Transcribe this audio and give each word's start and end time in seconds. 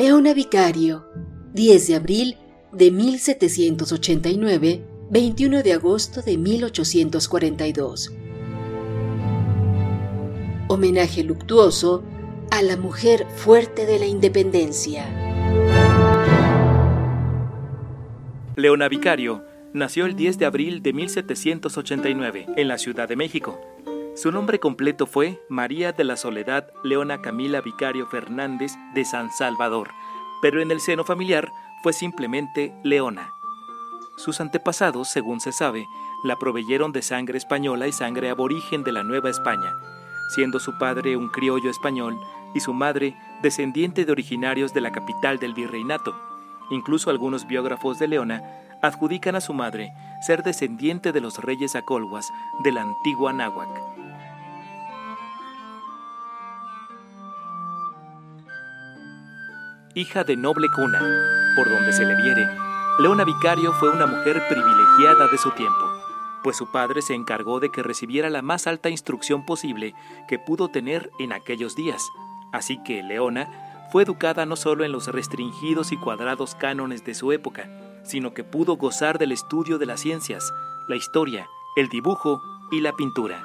Leona 0.00 0.32
Vicario, 0.32 1.04
10 1.52 1.88
de 1.88 1.94
abril 1.94 2.38
de 2.72 2.90
1789, 2.90 4.82
21 5.10 5.62
de 5.62 5.74
agosto 5.74 6.22
de 6.22 6.38
1842. 6.38 8.10
Homenaje 10.68 11.22
luctuoso 11.22 12.02
a 12.50 12.62
la 12.62 12.78
mujer 12.78 13.26
fuerte 13.36 13.84
de 13.84 13.98
la 13.98 14.06
independencia. 14.06 15.04
Leona 18.56 18.88
Vicario 18.88 19.44
nació 19.74 20.06
el 20.06 20.16
10 20.16 20.38
de 20.38 20.46
abril 20.46 20.80
de 20.80 20.94
1789 20.94 22.46
en 22.56 22.68
la 22.68 22.78
Ciudad 22.78 23.06
de 23.06 23.16
México. 23.16 23.60
Su 24.14 24.32
nombre 24.32 24.58
completo 24.58 25.06
fue 25.06 25.40
María 25.48 25.92
de 25.92 26.02
la 26.04 26.16
Soledad 26.16 26.72
Leona 26.82 27.22
Camila 27.22 27.60
Vicario 27.60 28.06
Fernández 28.06 28.72
de 28.92 29.04
San 29.04 29.30
Salvador, 29.30 29.88
pero 30.42 30.60
en 30.60 30.70
el 30.70 30.80
seno 30.80 31.04
familiar 31.04 31.48
fue 31.82 31.92
simplemente 31.92 32.74
Leona. 32.82 33.32
Sus 34.16 34.40
antepasados, 34.40 35.08
según 35.08 35.40
se 35.40 35.52
sabe, 35.52 35.86
la 36.24 36.36
proveyeron 36.36 36.92
de 36.92 37.02
sangre 37.02 37.38
española 37.38 37.86
y 37.86 37.92
sangre 37.92 38.30
aborigen 38.30 38.82
de 38.82 38.92
la 38.92 39.04
Nueva 39.04 39.30
España, 39.30 39.72
siendo 40.34 40.58
su 40.58 40.76
padre 40.76 41.16
un 41.16 41.28
criollo 41.28 41.70
español 41.70 42.18
y 42.52 42.60
su 42.60 42.74
madre 42.74 43.16
descendiente 43.42 44.04
de 44.04 44.12
originarios 44.12 44.74
de 44.74 44.80
la 44.80 44.90
capital 44.92 45.38
del 45.38 45.54
virreinato. 45.54 46.14
Incluso 46.70 47.10
algunos 47.10 47.46
biógrafos 47.46 47.98
de 47.98 48.08
Leona 48.08 48.42
adjudican 48.82 49.36
a 49.36 49.40
su 49.40 49.54
madre 49.54 49.92
ser 50.20 50.42
descendiente 50.42 51.12
de 51.12 51.20
los 51.20 51.38
reyes 51.38 51.76
acolhuas 51.76 52.28
de 52.64 52.72
la 52.72 52.82
antigua 52.82 53.32
Náhuac. 53.32 53.99
Hija 59.92 60.22
de 60.22 60.36
noble 60.36 60.68
cuna, 60.70 61.00
por 61.56 61.68
donde 61.68 61.92
se 61.92 62.04
le 62.04 62.14
viere, 62.14 62.48
Leona 63.00 63.24
Vicario 63.24 63.72
fue 63.72 63.90
una 63.90 64.06
mujer 64.06 64.40
privilegiada 64.48 65.26
de 65.26 65.36
su 65.36 65.50
tiempo, 65.50 65.84
pues 66.44 66.56
su 66.56 66.70
padre 66.70 67.02
se 67.02 67.14
encargó 67.14 67.58
de 67.58 67.72
que 67.72 67.82
recibiera 67.82 68.30
la 68.30 68.40
más 68.40 68.68
alta 68.68 68.88
instrucción 68.88 69.44
posible 69.44 69.92
que 70.28 70.38
pudo 70.38 70.68
tener 70.68 71.10
en 71.18 71.32
aquellos 71.32 71.74
días. 71.74 72.00
Así 72.52 72.80
que 72.84 73.02
Leona 73.02 73.88
fue 73.90 74.04
educada 74.04 74.46
no 74.46 74.54
solo 74.54 74.84
en 74.84 74.92
los 74.92 75.08
restringidos 75.08 75.90
y 75.90 75.96
cuadrados 75.96 76.54
cánones 76.54 77.04
de 77.04 77.14
su 77.14 77.32
época, 77.32 77.68
sino 78.04 78.32
que 78.32 78.44
pudo 78.44 78.76
gozar 78.76 79.18
del 79.18 79.32
estudio 79.32 79.78
de 79.78 79.86
las 79.86 79.98
ciencias, 79.98 80.52
la 80.86 80.94
historia, 80.94 81.48
el 81.74 81.88
dibujo 81.88 82.40
y 82.70 82.80
la 82.80 82.92
pintura. 82.92 83.44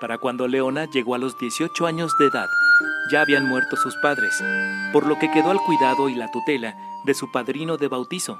Para 0.00 0.16
cuando 0.16 0.48
Leona 0.48 0.86
llegó 0.86 1.14
a 1.14 1.18
los 1.18 1.38
18 1.38 1.86
años 1.86 2.16
de 2.18 2.26
edad, 2.28 2.48
ya 3.12 3.20
habían 3.20 3.46
muerto 3.46 3.76
sus 3.76 3.94
padres, 3.96 4.42
por 4.94 5.06
lo 5.06 5.18
que 5.18 5.30
quedó 5.30 5.50
al 5.50 5.60
cuidado 5.60 6.08
y 6.08 6.14
la 6.14 6.30
tutela 6.30 6.74
de 7.04 7.12
su 7.12 7.30
padrino 7.30 7.76
de 7.76 7.88
bautizo, 7.88 8.38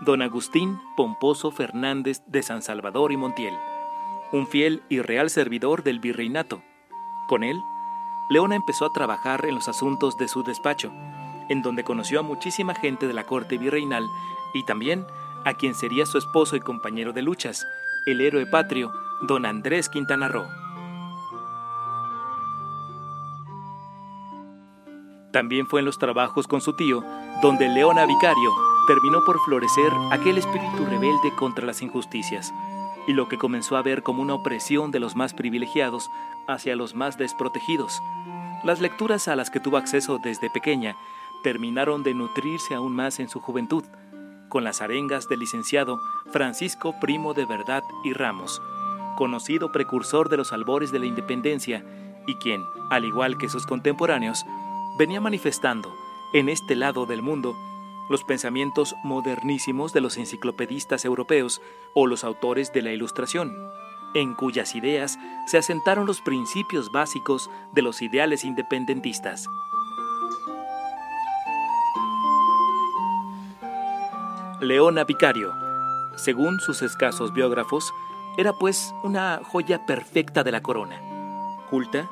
don 0.00 0.22
Agustín 0.22 0.80
Pomposo 0.96 1.50
Fernández 1.50 2.22
de 2.26 2.42
San 2.42 2.62
Salvador 2.62 3.12
y 3.12 3.18
Montiel, 3.18 3.54
un 4.32 4.46
fiel 4.46 4.82
y 4.88 5.00
real 5.00 5.28
servidor 5.28 5.82
del 5.82 6.00
virreinato. 6.00 6.62
Con 7.28 7.44
él 7.44 7.60
Leona 8.30 8.56
empezó 8.56 8.86
a 8.86 8.92
trabajar 8.92 9.44
en 9.44 9.54
los 9.54 9.68
asuntos 9.68 10.16
de 10.16 10.28
su 10.28 10.42
despacho, 10.42 10.90
en 11.50 11.60
donde 11.60 11.84
conoció 11.84 12.20
a 12.20 12.22
muchísima 12.22 12.74
gente 12.74 13.06
de 13.06 13.12
la 13.12 13.24
corte 13.24 13.58
virreinal 13.58 14.06
y 14.54 14.64
también 14.64 15.04
a 15.44 15.52
quien 15.54 15.74
sería 15.74 16.06
su 16.06 16.16
esposo 16.16 16.56
y 16.56 16.60
compañero 16.60 17.12
de 17.12 17.20
luchas, 17.20 17.66
el 18.06 18.22
héroe 18.22 18.46
patrio, 18.46 18.92
don 19.20 19.44
Andrés 19.44 19.90
Quintana 19.90 20.28
Roo. 20.28 20.61
También 25.32 25.66
fue 25.66 25.80
en 25.80 25.86
los 25.86 25.98
trabajos 25.98 26.46
con 26.46 26.60
su 26.60 26.74
tío, 26.74 27.02
donde 27.40 27.68
Leona 27.68 28.04
Vicario 28.06 28.50
terminó 28.86 29.24
por 29.24 29.38
florecer 29.40 29.92
aquel 30.10 30.38
espíritu 30.38 30.84
rebelde 30.84 31.34
contra 31.36 31.66
las 31.66 31.80
injusticias, 31.80 32.52
y 33.06 33.14
lo 33.14 33.28
que 33.28 33.38
comenzó 33.38 33.76
a 33.76 33.82
ver 33.82 34.02
como 34.02 34.22
una 34.22 34.34
opresión 34.34 34.90
de 34.90 35.00
los 35.00 35.16
más 35.16 35.32
privilegiados 35.32 36.10
hacia 36.46 36.76
los 36.76 36.94
más 36.94 37.16
desprotegidos. 37.16 38.00
Las 38.62 38.80
lecturas 38.80 39.26
a 39.26 39.36
las 39.36 39.50
que 39.50 39.60
tuvo 39.60 39.76
acceso 39.76 40.18
desde 40.22 40.50
pequeña 40.50 40.96
terminaron 41.42 42.02
de 42.02 42.14
nutrirse 42.14 42.74
aún 42.74 42.94
más 42.94 43.18
en 43.18 43.28
su 43.28 43.40
juventud, 43.40 43.84
con 44.48 44.64
las 44.64 44.82
arengas 44.82 45.28
del 45.28 45.40
licenciado 45.40 45.98
Francisco 46.30 46.94
Primo 47.00 47.32
de 47.32 47.46
Verdad 47.46 47.82
y 48.04 48.12
Ramos, 48.12 48.60
conocido 49.16 49.72
precursor 49.72 50.28
de 50.28 50.36
los 50.36 50.52
albores 50.52 50.92
de 50.92 50.98
la 50.98 51.06
independencia 51.06 51.84
y 52.26 52.34
quien, 52.34 52.62
al 52.90 53.04
igual 53.04 53.38
que 53.38 53.48
sus 53.48 53.66
contemporáneos, 53.66 54.44
venía 54.98 55.20
manifestando 55.20 55.94
en 56.32 56.48
este 56.48 56.76
lado 56.76 57.06
del 57.06 57.22
mundo 57.22 57.56
los 58.08 58.24
pensamientos 58.24 58.94
modernísimos 59.04 59.92
de 59.92 60.00
los 60.00 60.16
enciclopedistas 60.18 61.04
europeos 61.04 61.62
o 61.94 62.06
los 62.06 62.24
autores 62.24 62.72
de 62.72 62.82
la 62.82 62.92
Ilustración, 62.92 63.54
en 64.14 64.34
cuyas 64.34 64.74
ideas 64.74 65.18
se 65.46 65.58
asentaron 65.58 66.06
los 66.06 66.20
principios 66.20 66.90
básicos 66.92 67.48
de 67.72 67.82
los 67.82 68.02
ideales 68.02 68.44
independentistas. 68.44 69.46
Leona 74.60 75.04
Vicario, 75.04 75.52
según 76.16 76.60
sus 76.60 76.82
escasos 76.82 77.32
biógrafos, 77.32 77.92
era 78.36 78.52
pues 78.52 78.94
una 79.02 79.40
joya 79.42 79.86
perfecta 79.86 80.44
de 80.44 80.52
la 80.52 80.62
corona, 80.62 81.00
culta, 81.70 82.08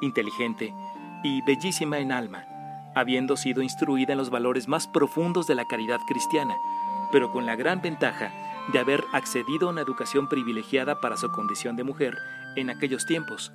inteligente 0.00 0.74
y 1.26 1.42
bellísima 1.42 1.98
en 1.98 2.12
alma, 2.12 2.46
habiendo 2.94 3.36
sido 3.36 3.62
instruida 3.62 4.12
en 4.12 4.18
los 4.18 4.30
valores 4.30 4.68
más 4.68 4.86
profundos 4.86 5.46
de 5.46 5.56
la 5.56 5.66
caridad 5.66 6.00
cristiana, 6.06 6.56
pero 7.10 7.32
con 7.32 7.46
la 7.46 7.56
gran 7.56 7.82
ventaja 7.82 8.32
de 8.72 8.78
haber 8.78 9.04
accedido 9.12 9.68
a 9.68 9.72
una 9.72 9.80
educación 9.80 10.28
privilegiada 10.28 11.00
para 11.00 11.16
su 11.16 11.30
condición 11.30 11.76
de 11.76 11.84
mujer 11.84 12.16
en 12.56 12.70
aquellos 12.70 13.06
tiempos, 13.06 13.52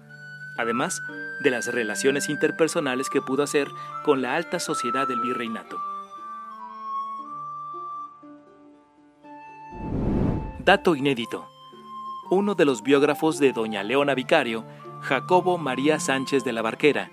además 0.58 1.02
de 1.44 1.50
las 1.50 1.68
relaciones 1.68 2.30
interpersonales 2.30 3.10
que 3.10 3.22
pudo 3.22 3.44
hacer 3.44 3.70
con 4.04 4.22
la 4.22 4.36
alta 4.36 4.60
sociedad 4.60 5.08
del 5.08 5.22
virreinato. 5.22 5.82
Dato 10.60 10.96
inédito. 10.96 11.48
Uno 12.30 12.54
de 12.54 12.66
los 12.66 12.84
biógrafos 12.84 13.40
de 13.40 13.52
doña 13.52 13.82
Leona 13.82 14.14
Vicario, 14.14 14.64
Jacobo 15.02 15.58
María 15.58 16.00
Sánchez 16.00 16.44
de 16.44 16.54
la 16.54 16.62
Barquera, 16.62 17.10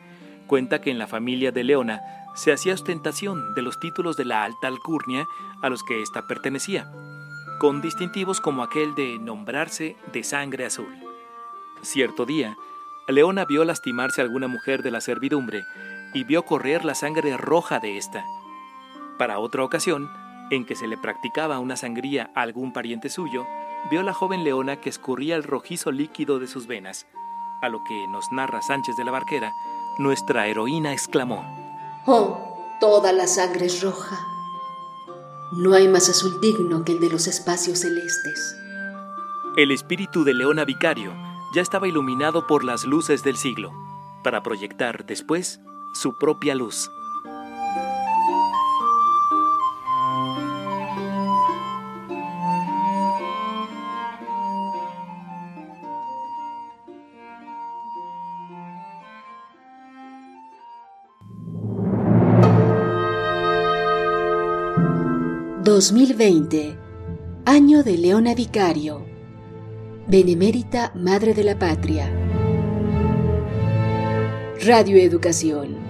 cuenta 0.49 0.81
que 0.81 0.91
en 0.91 0.99
la 0.99 1.07
familia 1.07 1.53
de 1.53 1.63
Leona 1.63 2.01
se 2.35 2.53
hacía 2.53 2.75
ostentación 2.75 3.55
de 3.55 3.63
los 3.63 3.79
títulos 3.79 4.17
de 4.17 4.25
la 4.25 4.43
alta 4.43 4.67
alcurnia 4.67 5.27
a 5.63 5.69
los 5.69 5.85
que 5.85 6.03
ésta 6.03 6.27
pertenecía, 6.27 6.91
con 7.61 7.81
distintivos 7.81 8.41
como 8.41 8.65
aquel 8.65 8.97
de 8.97 9.19
nombrarse 9.21 9.97
de 10.13 10.25
sangre 10.25 10.65
azul. 10.65 10.93
Cierto 11.83 12.27
día, 12.27 12.57
Leona 13.07 13.45
vio 13.45 13.65
lastimarse 13.65 14.21
a 14.21 14.25
alguna 14.25 14.49
mujer 14.49 14.83
de 14.83 14.91
la 14.91 15.01
servidumbre 15.01 15.63
y 16.13 16.25
vio 16.25 16.45
correr 16.45 16.85
la 16.85 16.95
sangre 16.95 17.37
roja 17.37 17.79
de 17.79 17.97
ésta. 17.97 18.25
Para 19.19 19.39
otra 19.39 19.63
ocasión, 19.63 20.11
en 20.51 20.65
que 20.65 20.75
se 20.75 20.87
le 20.87 20.97
practicaba 20.97 21.59
una 21.59 21.77
sangría 21.77 22.31
a 22.35 22.43
algún 22.43 22.73
pariente 22.73 23.09
suyo, 23.09 23.47
vio 23.91 24.03
la 24.03 24.15
joven 24.15 24.45
Leona 24.45 24.77
que 24.77 24.91
escurría 24.91 25.37
el 25.37 25.43
rojizo 25.43 25.93
líquido 25.93 26.39
de 26.39 26.47
sus 26.47 26.67
venas, 26.67 27.07
a 27.63 27.69
lo 27.69 27.83
que 27.85 28.07
nos 28.09 28.31
narra 28.33 28.63
Sánchez 28.63 28.97
de 28.97 29.05
la 29.05 29.11
Barquera, 29.11 29.53
nuestra 29.99 30.47
heroína 30.47 30.93
exclamó, 30.93 31.45
Oh, 32.07 32.77
toda 32.81 33.13
la 33.13 33.27
sangre 33.27 33.67
es 33.67 33.83
roja. 33.83 34.19
No 35.53 35.75
hay 35.75 35.89
más 35.89 36.09
azul 36.09 36.41
digno 36.41 36.85
que 36.85 36.93
el 36.93 37.01
de 37.01 37.11
los 37.11 37.27
espacios 37.27 37.81
celestes. 37.81 38.57
El 39.57 39.71
espíritu 39.73 40.25
de 40.25 40.35
Leona 40.35 40.65
Vicario 40.65 41.13
ya 41.55 41.63
estaba 41.63 41.89
iluminado 41.89 42.47
por 42.47 42.65
las 42.65 42.85
luces 42.85 43.25
del 43.25 43.37
siglo, 43.37 43.73
para 44.23 44.43
proyectar 44.43 45.05
después 45.05 45.61
su 45.95 46.17
propia 46.17 46.55
luz. 46.55 46.91
2020, 65.79 66.77
año 67.45 67.85
de 67.85 67.99
Leona 67.99 68.35
Vicario, 68.35 69.07
Benemérita 70.09 70.91
Madre 70.97 71.35
de 71.35 71.45
la 71.45 71.57
Patria. 71.57 72.11
Radio 74.67 74.97
Educación. 74.97 75.88